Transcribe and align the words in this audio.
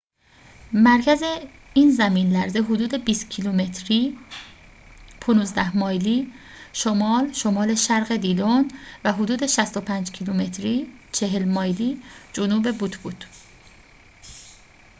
مرکز 0.73 1.23
این 1.73 1.91
زمین‌لرزه 1.91 2.61
حدود 2.61 3.03
20 3.05 3.29
کیلومتری 3.29 4.17
15 5.21 5.77
مایلی 5.77 6.33
شمال-شمال 6.73 7.75
شرق 7.75 8.15
دیلون 8.15 8.71
و 9.03 9.13
حدود 9.13 9.45
65 9.45 10.11
کیلومتری 10.11 10.89
40 11.11 11.45
مایلی 11.45 12.01
جنوب 12.33 12.71
بوت 12.71 12.97
بود 12.97 13.25